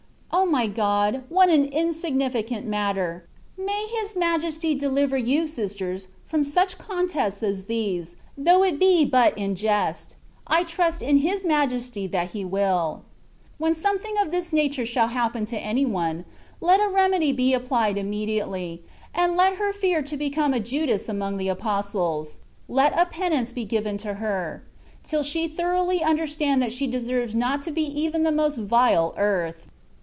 [0.33, 1.23] O my God!
[1.29, 3.25] what an insignificaDt matter!
[3.57, 9.07] May His Maje^ deliver you, sisters, from such con tests as these, though it be
[9.13, 10.15] hut in jest:
[10.47, 13.03] I trust in His Majesty that He wilL
[13.57, 16.25] When something of this nature shall happen to any one,
[16.61, 18.83] let a remedy be applied immediately,
[19.13, 22.37] and Id; her fear to become a Judas among the apostles;
[22.67, 24.63] let a penance be given to her,
[25.03, 29.67] till she thoroughly understand that she deserves not to he even the most vile earth.